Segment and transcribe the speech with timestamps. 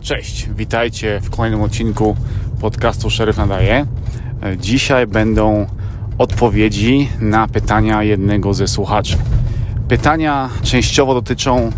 [0.00, 2.16] Cześć, witajcie w kolejnym odcinku
[2.60, 3.86] podcastu Szeryf Nadaje.
[4.58, 5.66] Dzisiaj będą
[6.18, 9.16] odpowiedzi na pytania jednego ze słuchaczy.
[9.88, 11.70] Pytania częściowo dotyczą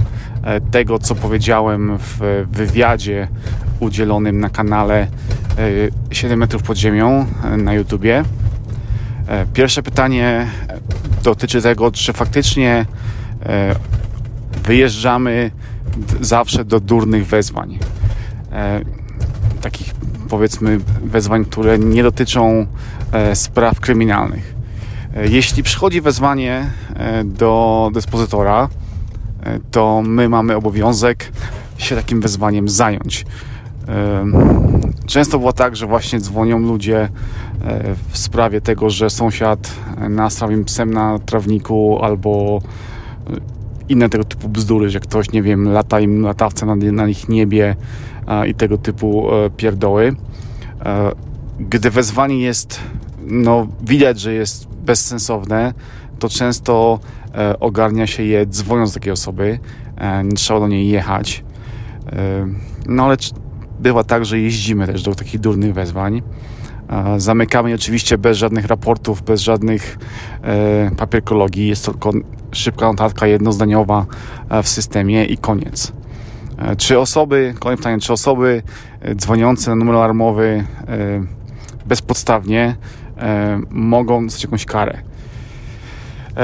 [0.43, 3.29] e, tego, co powiedziałem w wywiadzie
[3.81, 5.07] udzielonym na kanale
[6.11, 8.25] 7 e, metrów pod ziemią e, na YouTubie.
[9.55, 10.47] Pierwsze pytanie
[11.23, 12.87] dotyczy tego, czy faktycznie
[14.65, 15.51] wyjeżdżamy
[16.21, 17.79] zawsze do durnych wezwań.
[18.53, 18.81] E,
[19.61, 19.95] takich
[20.29, 22.67] powiedzmy wezwań, które nie dotyczą
[23.13, 24.55] e, spraw kryminalnych.
[25.17, 26.71] E, jeśli przychodzi wezwanie
[27.25, 28.69] do dyspozytora,
[29.71, 31.33] to my mamy obowiązek
[31.79, 33.27] się takim wezwaniem zająć.
[35.07, 37.09] Często było tak, że właśnie dzwonią ludzie
[38.09, 39.71] w sprawie tego, że sąsiad
[40.09, 42.61] nastrawił psem na trawniku albo
[43.91, 47.77] inne tego typu bzdury, że ktoś, nie wiem, lata im latawce na, na ich niebie
[48.47, 50.17] i tego typu e, pierdoły.
[50.85, 51.13] E,
[51.61, 52.81] gdy wezwanie jest,
[53.27, 55.75] no widać, że jest bezsensowne,
[56.19, 57.01] to często
[57.35, 59.59] e, ogarnia się je dzwoniąc do takiej osoby,
[60.25, 61.45] nie trzeba do niej jechać.
[62.87, 63.17] No ale
[63.81, 66.23] bywa tak, że jeździmy też do takich durnych wezwań.
[67.17, 69.99] Zamykamy oczywiście bez żadnych raportów, bez żadnych
[70.97, 71.69] papierkologii.
[71.69, 72.13] Jest tylko
[72.53, 74.07] szybka notatka jednozdaniowa
[74.63, 75.93] w systemie i koniec.
[76.61, 78.63] E, czy osoby, kolejne pytanie, czy osoby
[79.01, 81.25] e, dzwoniące na numer alarmowy e,
[81.87, 82.77] bezpodstawnie
[83.71, 84.99] mogą dostać jakąś karę?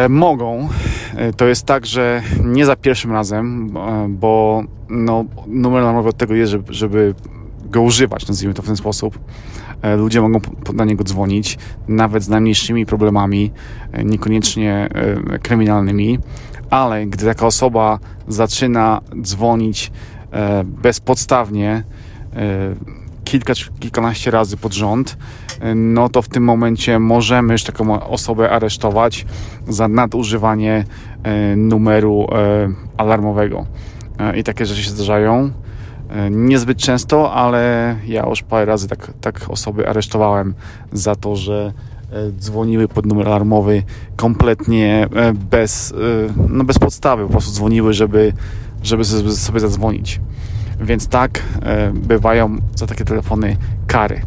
[0.09, 0.69] Mogą.
[1.37, 3.71] To jest tak, że nie za pierwszym razem,
[4.09, 7.15] bo no, numer alarmowy od tego jest, żeby, żeby
[7.71, 9.19] go używać, nazwijmy to w ten sposób.
[9.97, 10.41] Ludzie mogą
[10.75, 13.53] na niego dzwonić, nawet z najmniejszymi problemami,
[14.05, 14.89] niekoniecznie
[15.43, 16.19] kryminalnymi,
[16.71, 19.93] ale gdy taka osoba zaczyna dzwonić
[20.33, 21.83] e, bezpodstawnie
[22.37, 22.75] e,
[23.25, 25.17] kilka czy kilkanaście razy pod rząd,
[25.61, 29.27] e, no to w tym momencie możemy już taką osobę aresztować
[29.69, 30.85] za nadużywanie
[31.57, 32.27] numeru
[32.97, 33.67] alarmowego.
[34.37, 35.51] I takie rzeczy się zdarzają.
[36.31, 40.55] Niezbyt często, ale ja już parę razy tak, tak osoby aresztowałem
[40.93, 41.73] za to, że
[42.13, 43.83] E, dzwoniły pod numer alarmowy
[44.17, 45.95] kompletnie e, bez, e,
[46.49, 48.33] no bez podstawy, po prostu dzwoniły, żeby,
[48.83, 50.21] żeby sobie zadzwonić.
[50.81, 51.43] Więc tak
[51.95, 53.57] bywają za takie telefony
[53.87, 54.21] kary.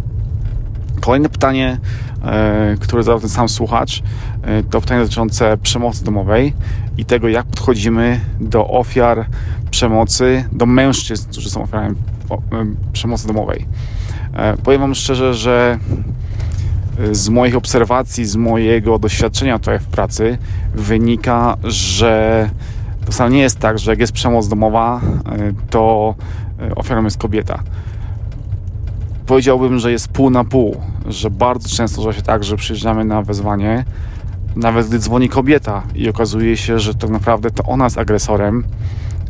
[1.01, 1.79] Kolejne pytanie,
[2.79, 4.03] które zadał ten sam słuchacz,
[4.69, 6.53] to pytanie dotyczące przemocy domowej
[6.97, 9.25] i tego, jak podchodzimy do ofiar
[9.71, 11.95] przemocy, do mężczyzn, którzy są ofiarami
[12.93, 13.65] przemocy domowej.
[14.63, 15.79] Powiem Wam szczerze, że
[17.11, 20.37] z moich obserwacji, z mojego doświadczenia tutaj w pracy
[20.75, 22.49] wynika, że
[23.05, 26.15] to wcale nie jest tak, że jak jest przemoc domowa, e, to
[26.59, 27.63] e, ofiarą jest kobieta.
[29.29, 33.21] Powiedziałbym, że jest pół na pół, że bardzo często zdarza się tak, że przyjeżdżamy na
[33.21, 33.85] wezwanie,
[34.55, 38.63] nawet gdy dzwoni kobieta i okazuje się, że tak naprawdę to ona jest agresorem,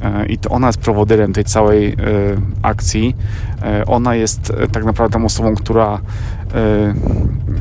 [0.02, 1.96] E, i to ona jest prowodyrem tej całej e,
[2.62, 3.16] akcji.
[3.62, 6.00] E, ona jest tak naprawdę tą osobą, która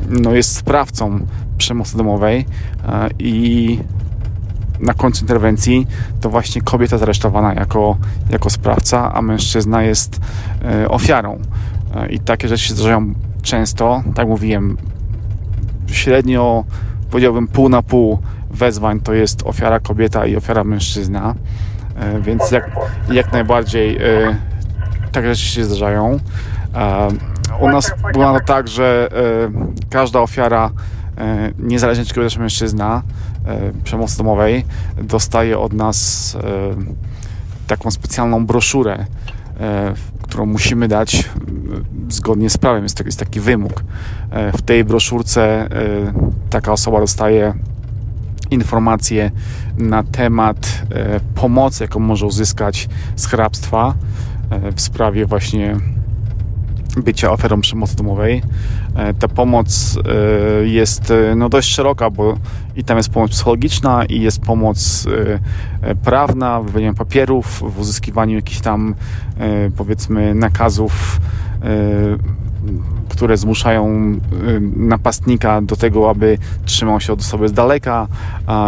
[0.09, 1.19] no, jest sprawcą
[1.57, 2.45] przemocy domowej
[3.19, 3.79] i
[4.79, 5.87] na końcu interwencji
[6.21, 7.97] to właśnie kobieta zaresztowana jako,
[8.29, 10.21] jako sprawca, a mężczyzna jest
[10.87, 11.39] ofiarą.
[12.09, 14.77] I takie rzeczy się zdarzają często, tak mówiłem,
[15.87, 16.63] średnio
[17.11, 18.19] powiedziałbym pół na pół
[18.51, 21.35] wezwań to jest ofiara kobieta i ofiara mężczyzna.
[21.99, 22.71] E, więc jak,
[23.11, 24.35] jak najbardziej e,
[25.11, 26.19] takie rzeczy się zdarzają.
[26.75, 27.07] E,
[27.59, 29.09] u nas wygląda tak, że
[29.89, 30.71] każda ofiara,
[31.59, 33.01] niezależnie czy kobieta czy mężczyzna,
[33.83, 34.65] przemocy domowej,
[35.03, 36.37] dostaje od nas
[37.67, 39.05] taką specjalną broszurę,
[40.39, 41.29] którą musimy dać
[42.09, 42.83] zgodnie z prawem.
[42.83, 43.83] Jest taki, jest taki wymóg.
[44.57, 45.69] W tej broszurce
[46.49, 47.53] taka osoba dostaje
[48.51, 49.31] informacje
[49.77, 53.93] na temat e, pomocy, jaką może uzyskać z hrabstwa
[54.49, 55.75] e, w sprawie właśnie
[56.97, 58.41] bycia ofiarą przemocy domowej.
[58.95, 59.99] E, ta pomoc
[60.63, 62.37] jest no, dość szeroka, bo
[62.75, 65.07] i tam jest pomoc psychologiczna, i jest pomoc
[66.03, 68.95] prawna, w wypełnianiu papierów, w uzyskiwaniu jakichś tam
[69.77, 71.19] powiedzmy nakazów
[73.09, 78.07] które zmuszają y, napastnika do tego, aby trzymał się od osoby z daleka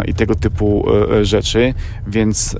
[0.05, 1.73] i tego typu y, y, rzeczy,
[2.07, 2.57] więc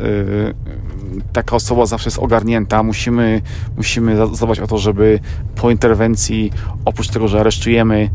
[1.33, 2.83] taka osoba zawsze jest ogarnięta.
[2.83, 3.41] Musimy,
[3.77, 5.19] musimy zadbać o to, żeby
[5.55, 6.51] po interwencji,
[6.85, 8.09] oprócz tego, że aresztujemy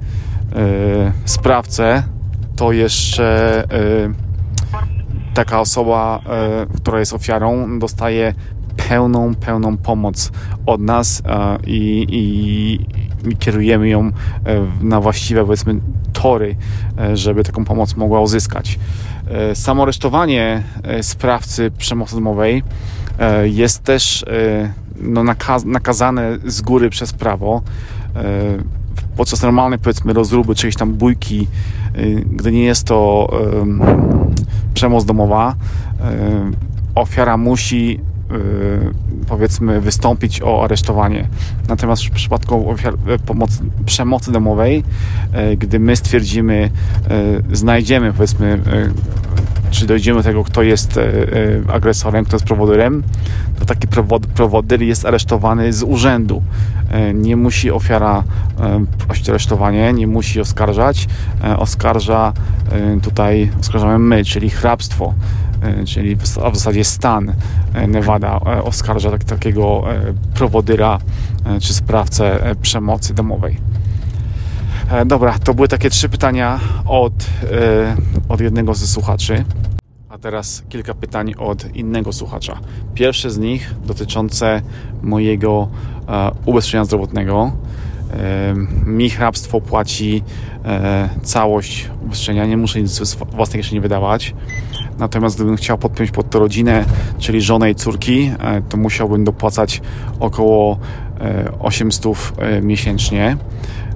[1.24, 2.02] sprawcę,
[2.56, 3.64] to jeszcze
[5.34, 6.20] taka osoba,
[6.76, 8.34] która jest ofiarą, dostaje
[8.88, 10.32] pełną, pełną pomoc
[10.66, 11.22] od nas
[11.66, 14.10] i, i, i kierujemy ją
[14.80, 15.80] na właściwe, powiedzmy,
[16.12, 16.56] tory,
[17.14, 18.78] żeby taką pomoc mogła uzyskać.
[19.54, 20.62] Samo aresztowanie
[21.02, 22.62] sprawcy przemocy domowej
[23.44, 24.24] jest też
[25.00, 25.24] no,
[25.64, 27.62] nakazane z góry przez prawo
[29.16, 31.48] podczas normalnej, powiedzmy, rozruby, czy jakiejś tam bójki,
[32.26, 33.28] gdy nie jest to
[34.74, 35.54] przemoc domowa,
[36.94, 38.00] ofiara musi
[39.28, 41.28] powiedzmy wystąpić o aresztowanie.
[41.68, 42.94] Natomiast w przypadku ofiar,
[43.26, 44.84] pomocy, przemocy domowej,
[45.32, 46.70] e, gdy my stwierdzimy,
[47.52, 48.60] znajdziemy powiedzmy
[49.70, 51.00] czy dojdziemy do tego, kto jest
[51.72, 53.02] agresorem, kto jest prowodyrem,
[53.58, 53.88] to taki
[54.34, 56.42] prowodyr jest aresztowany z urzędu.
[57.14, 58.24] Nie musi ofiara
[58.98, 61.08] prosić aresztowanie, nie musi oskarżać.
[61.56, 62.32] Oskarża
[63.02, 65.14] tutaj, oskarżamy my, czyli hrabstwo
[65.62, 67.32] E, czyli w zasadzie stan
[67.74, 69.84] e, Nevada e, oskarża tak, takiego
[70.34, 70.98] prowodyra
[71.60, 73.56] czy sprawcę przemocy domowej.
[75.06, 77.12] Dobra, to były takie trzy pytania od,
[78.28, 79.44] od jednego ze słuchaczy.
[80.08, 82.60] A teraz kilka pytań od innego słuchacza.
[82.94, 84.62] Pierwsze z nich dotyczące
[85.02, 85.68] mojego
[86.44, 87.52] ubezpieczenia zdrowotnego.
[88.86, 90.22] Mi hrabstwo płaci
[91.22, 94.34] całość ubezpieczenia, nie muszę nic z własnej kieszeni wydawać.
[94.98, 96.84] Natomiast gdybym chciał podpiąć pod to rodzinę,
[97.18, 99.82] czyli żonę i córki, e, to musiałbym dopłacać
[100.20, 100.78] około
[101.58, 103.36] 800 e, e, miesięcznie.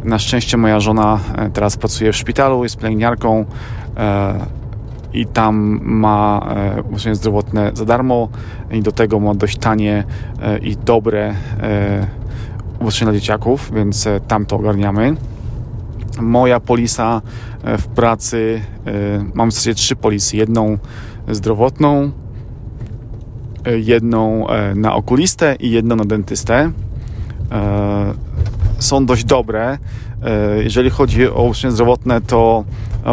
[0.05, 1.19] Na szczęście moja żona
[1.53, 3.45] teraz pracuje w szpitalu, jest pielęgniarką
[5.13, 6.47] i tam ma
[6.79, 8.29] ubezpieczenie zdrowotne za darmo
[8.71, 10.05] i do tego ma dość tanie
[10.63, 11.35] i dobre
[12.81, 15.17] ubezpieczenie dla dzieciaków, więc tam to ogarniamy
[16.21, 17.23] moja polisa
[17.63, 18.91] e, w pracy, e,
[19.35, 20.37] mam w zasadzie trzy polisy.
[20.37, 20.79] Jedną
[21.29, 22.11] zdrowotną,
[23.65, 26.73] e, jedną na okulistę i jedną na dentystę.
[28.81, 29.79] Są dość dobre.
[30.63, 32.65] Jeżeli chodzi o ubezpieczenie zdrowotne, to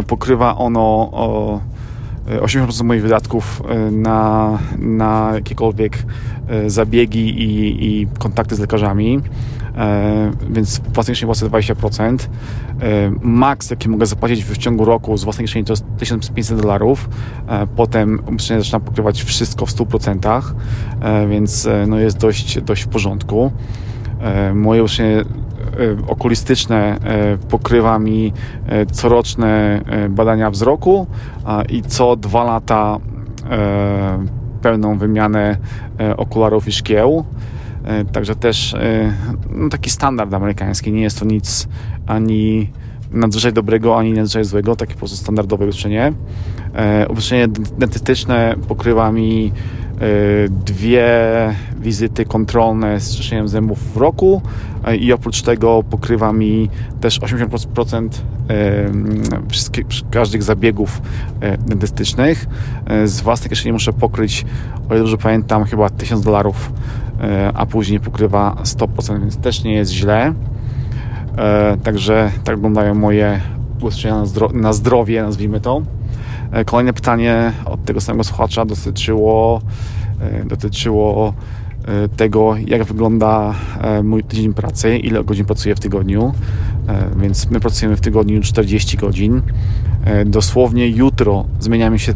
[0.07, 1.11] pokrywa ono
[2.27, 3.61] 80% moich wydatków
[3.91, 6.05] na, na jakiekolwiek
[6.67, 9.21] zabiegi i, i kontakty z lekarzami.
[9.77, 12.17] E, więc własnej kieszeni płacę 20%.
[13.21, 17.09] Max, jaki mogę zapłacić w ciągu roku z własnej kieszeni to jest 1500 dolarów.
[17.47, 20.41] E, potem ubezpieczenie zaczyna pokrywać wszystko w 100%,
[21.01, 23.51] e, więc no jest dość, dość w porządku.
[24.53, 25.23] Moje ubezpieczenie
[26.07, 26.99] okulistyczne
[27.49, 28.33] pokrywa mi
[28.91, 31.07] coroczne badania wzroku
[31.69, 32.99] i co dwa lata
[34.61, 35.57] pełną wymianę
[36.17, 37.25] okularów i szkieł.
[37.87, 39.13] E, także też e,
[39.49, 40.91] no, taki standard amerykański.
[40.91, 41.67] Nie jest to nic
[42.07, 42.71] ani
[43.11, 46.13] nadzwyczaj dobrego, ani nadzwyczaj złego, takie po prostu standardowe ubezpieczenie.
[46.73, 49.51] E, ubezpieczenie dentystyczne pokrywa mi
[50.65, 51.07] dwie
[51.79, 54.41] wizyty kontrolne z czyszczeniem zębów w roku
[54.99, 56.69] i oprócz tego pokrywa mi
[57.01, 58.09] też 80%
[59.49, 61.01] wszystkich, każdych zabiegów
[61.59, 62.45] dentystycznych.
[63.05, 64.45] Z własnej kieszeni muszę pokryć,
[64.89, 66.71] o ile dobrze pamiętam, chyba 1000 dolarów
[67.21, 70.33] E, a później pokrywa 100%, więc też nie jest źle.
[71.37, 73.41] E, także tak wyglądają moje
[73.81, 74.23] ubezpieczenia
[74.53, 75.81] na zdrowie, nazwijmy to.
[76.51, 79.61] E, kolejne pytanie od tego samego słuchacza dotyczyło,
[80.45, 81.33] dotyczyło
[82.17, 83.53] tego, jak wygląda
[84.03, 86.33] mój tydzień pracy, ile godzin pracuję w tygodniu.
[87.17, 89.41] Więc my pracujemy w tygodniu 40 godzin.
[90.25, 92.13] Dosłownie jutro zmienia mi się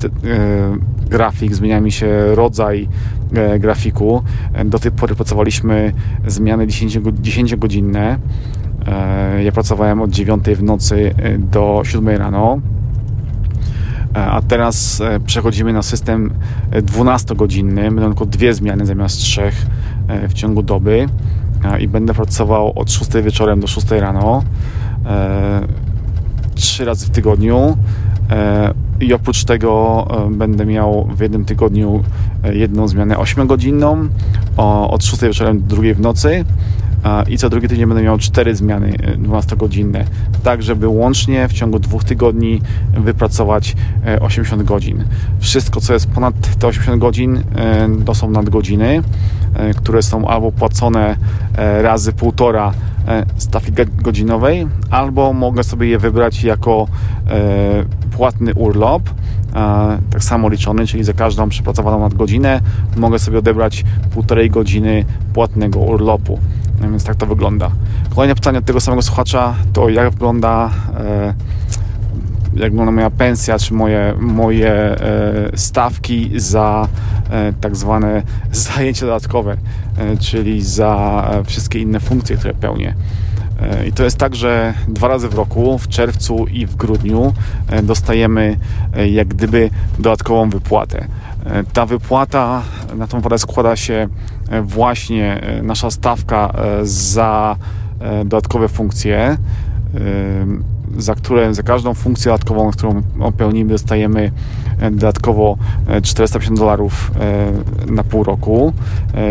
[1.10, 2.88] grafik, zmienia mi się rodzaj
[3.36, 4.24] E, grafiku.
[4.54, 5.94] E, do tej pory pracowaliśmy
[6.28, 8.18] zmiany 10-godzinne.
[8.88, 12.60] E, ja pracowałem od 9 w nocy do 7 rano.
[14.14, 16.34] A teraz przechodzimy na system
[16.72, 17.82] 12-godzinny.
[17.82, 19.66] Będą tylko dwie zmiany zamiast trzech
[20.30, 21.08] w ciągu doby.
[21.80, 24.44] I będę pracował od 6 wieczorem do 6 rano.
[26.56, 27.78] Trzy razy w tygodniu
[29.02, 32.04] i oprócz tego e, będę miał w jednym tygodniu
[32.44, 34.08] e, jedną zmianę 8-godzinną
[34.90, 36.46] od 6 wieczorem do 2 w nocy
[37.30, 40.06] i co drugi tydzień będę miał 4 zmiany 12-godzinne, e,
[40.44, 42.62] tak żeby łącznie w ciągu dwóch tygodni
[42.94, 43.76] wypracować
[44.20, 45.04] 80 godzin.
[45.40, 47.44] Wszystko, co jest ponad te 80 godzin,
[48.06, 49.02] to są nadgodziny,
[49.76, 51.16] które są albo płacone
[51.82, 52.74] razy półtora
[53.38, 56.88] stawki godzinowej, albo mogę sobie je wybrać jako
[58.12, 59.04] płatny urlop,
[60.12, 62.62] tak samo liczony, czyli za każdą przepracowaną nadgodzinę
[62.98, 66.40] mogę sobie odebrać półtorej godziny płatnego urlopu.
[66.82, 67.72] No więc tak to wygląda.
[68.16, 71.34] Kolejne pytanie od tego samego słuchacza to jak wygląda e,
[72.56, 74.96] jak wygląda moja pensja, czy moje, moje
[75.56, 76.88] stawki za
[77.62, 79.58] tak zwane zajęcia dodatkowe,
[80.20, 82.96] czyli za wszystkie inne funkcje, które pełnię.
[83.88, 87.34] I to jest tak, że dwa razy w roku, w czerwcu i w grudniu,
[87.84, 88.58] dostajemy
[89.12, 91.06] jak gdyby dodatkową wypłatę.
[91.74, 92.62] Ta wypłata
[92.96, 94.08] na tą wypłatę składa się
[94.64, 96.54] właśnie nasza stawka
[96.84, 97.56] za
[98.26, 99.38] dodatkowe funkcje
[100.98, 103.02] za, które, za każdą funkcję dodatkową, którą
[103.38, 104.32] pełnimy, dostajemy
[104.80, 105.58] e, dodatkowo
[106.04, 108.74] 450 e, dolarów e, na pół roku.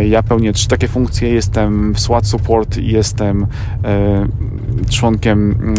[0.08, 1.28] Ja pełnię trzy takie funkcje.
[1.28, 3.46] Jestem w SWAT Support i jestem
[4.90, 5.74] członkiem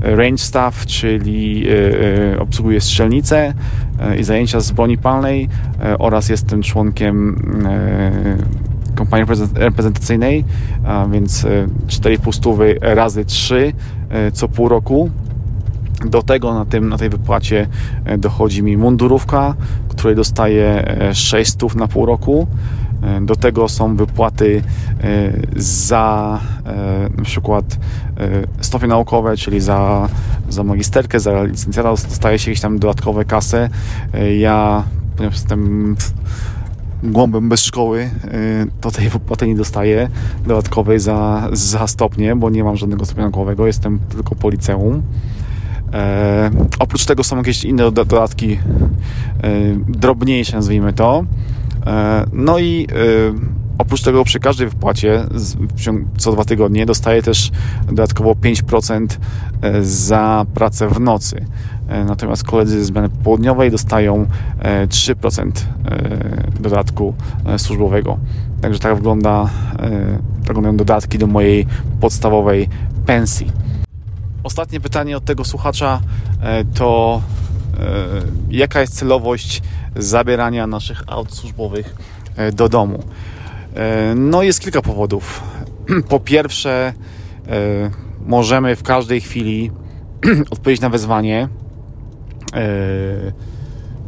[0.00, 1.66] Range Staff, czyli
[2.38, 3.54] obsługuję strzelnicę
[4.18, 5.48] i zajęcia z broni palnej
[5.98, 7.36] oraz jestem członkiem
[8.98, 10.44] kampanii reprezentacyjnej,
[11.10, 11.46] więc
[11.86, 13.72] 4,5 stówy razy 3
[14.10, 15.10] e, co pół roku.
[16.06, 17.66] Do tego na, tym, na tej wypłacie
[18.04, 19.54] e, dochodzi mi mundurówka,
[19.88, 22.46] której dostaję 6 e, stów na pół roku.
[23.20, 24.62] Do tego są wypłaty
[25.56, 26.38] za
[27.16, 27.78] na przykład
[28.60, 30.08] stopnie naukowe, czyli za,
[30.48, 33.68] za magisterkę, za licencjata dostaje się jakieś tam dodatkowe kasy.
[34.38, 34.84] Ja,
[35.16, 35.96] ponieważ jestem
[37.02, 40.08] głąbem bez szkoły, y, to tej wypłaty nie dostaję
[40.46, 45.02] dodatkowej za, za stopnie, bo nie mam żadnego stopnia naukowego, jestem tylko po liceum.
[45.92, 48.58] E, oprócz tego są jakieś inne dodatki e,
[49.88, 51.24] drobniejsze, nazwijmy to.
[51.86, 55.24] E, no i e, oprócz tego przy każdej wypłacie
[56.18, 57.50] co dwa tygodnie dostaję też
[57.86, 59.06] dodatkowo 5%
[59.62, 61.44] e, za pracę w nocy.
[61.88, 64.26] E, natomiast koledzy z zmiany południowej dostają
[64.88, 65.50] 3%
[65.84, 67.14] e, dodatku
[67.56, 68.18] służbowego.
[68.60, 69.50] Także tak wygląda,
[70.36, 71.66] tak wyglądają dodatki do mojej
[72.00, 72.68] podstawowej
[73.06, 73.52] pensji.
[74.42, 76.00] Ostatnie pytanie od tego słuchacza
[76.74, 77.22] to
[78.50, 79.62] jaka jest celowość
[79.96, 81.96] zabierania naszych aut służbowych
[82.52, 83.02] do domu?
[84.16, 85.42] No jest kilka powodów.
[86.08, 86.92] Po pierwsze,
[88.26, 89.70] możemy w każdej chwili
[90.50, 91.48] odpowiedzieć na wezwanie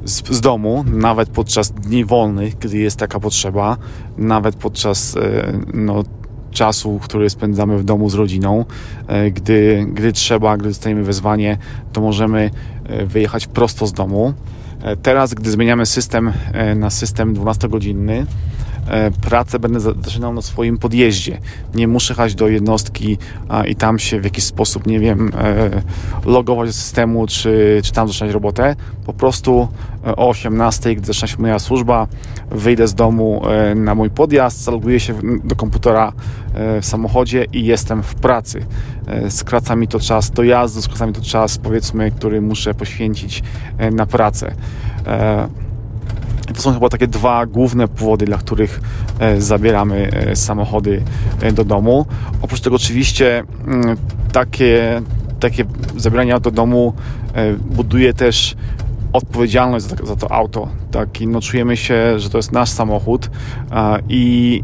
[0.05, 3.77] z, z, domu, nawet podczas dni wolnych, gdy jest taka potrzeba,
[4.19, 5.17] nawet podczas
[5.75, 6.05] no,
[6.51, 8.65] czasu, który spędzamy w domu z rodziną.
[9.33, 11.59] Gdy, gdy trzeba, gdy dostajemy wezwanie,
[11.93, 12.51] to możemy
[13.07, 14.35] wyjechać prosto z domu.
[15.03, 16.33] Teraz, gdy zmieniamy system
[16.77, 18.27] na system 12-godzinny, E,
[19.21, 21.39] pracę będę zaczynał na swoim podjeździe.
[21.75, 23.19] Nie muszę jechać do jednostki
[23.69, 25.83] i tam się w jakiś sposób, nie wiem, e,
[26.25, 28.77] logować do systemu, czy, czy tam zaczynać robotę.
[29.07, 29.69] Po prostu
[30.07, 32.07] e, o 18, gdy zaczyna się moja służba,
[32.51, 33.43] wyjdę z domu
[33.77, 36.13] na mój podjazd, zaloguję się do komputera
[36.81, 38.67] w samochodzie i jestem w pracy.
[39.29, 43.43] Skraca mi to czas dojazdu, skraca mi to czas, powiedzmy, który muszę poświęcić
[43.93, 44.55] na pracę.
[46.55, 48.81] To są chyba takie dwa główne powody, dla których
[49.19, 51.03] e, zabieramy e, samochody
[51.41, 52.07] e, do domu.
[52.43, 53.97] Oprócz tego oczywiście mm,
[54.33, 55.03] takie,
[55.41, 55.65] takie
[55.97, 56.93] zabieranie do domu
[57.71, 58.57] buduje też
[59.13, 60.69] odpowiedzialność za, za to auto.
[60.91, 61.21] Tak?
[61.21, 63.31] I no, czujemy się, że to jest nasz samochód
[64.09, 64.63] i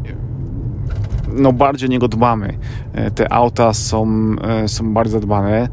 [1.32, 2.58] no, bardziej o niego dbamy.
[3.14, 4.06] Te auta są,
[4.66, 5.68] są bardzo zadbane,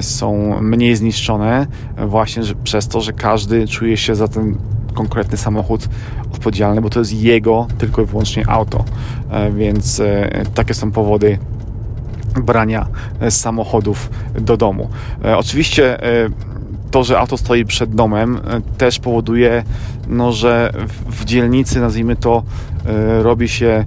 [0.00, 1.66] są mniej zniszczone
[2.06, 4.56] właśnie przez to, że każdy czuje się za ten
[4.94, 5.88] konkretny samochód
[6.32, 8.84] odpowiedzialny, bo to jest jego tylko i wyłącznie auto.
[9.30, 11.38] E, więc e, takie są powody
[12.42, 12.86] brania
[13.20, 14.88] e, samochodów do domu.
[15.36, 15.98] Oczywiście
[16.90, 18.40] to, że auto stoi przed domem
[18.78, 19.64] też powoduje,
[20.08, 20.72] no, że
[21.10, 22.42] w dzielnicy, nazwijmy to,
[23.22, 23.84] robi się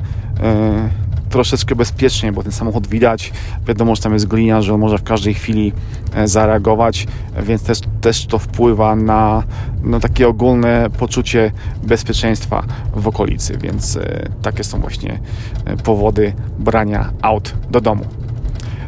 [1.34, 3.32] troszeczkę bezpieczniej, bo ten samochód widać,
[3.68, 5.74] wiadomo, że tam jest glina, że on może w każdej chwili
[6.16, 7.08] e, zareagować,
[7.44, 9.44] więc też, też to wpływa na,
[9.84, 11.52] na takie ogólne poczucie
[11.84, 12.64] bezpieczeństwa
[12.96, 15.20] w okolicy, więc e, takie są właśnie
[15.66, 18.06] e, powody brania aut do domu.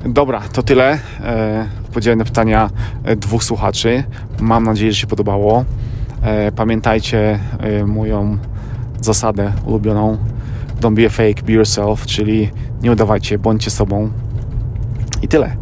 [0.05, 0.99] Dobra, to tyle.
[1.85, 2.69] Odpowiedziałem pytania
[3.17, 4.03] dwóch słuchaczy.
[4.39, 5.65] Mam nadzieję, że się podobało.
[6.55, 7.39] Pamiętajcie
[7.85, 8.37] moją
[9.01, 10.17] zasadę ulubioną
[10.85, 12.51] don't be a fake, be yourself, czyli
[12.81, 14.09] nie udawajcie, bądźcie sobą.
[15.21, 15.55] I tyle.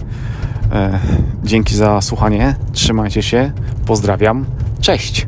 [0.71, 0.99] E,
[1.43, 3.51] dzięki za słuchanie, trzymajcie się,
[3.85, 4.45] pozdrawiam,
[4.81, 5.25] cześć!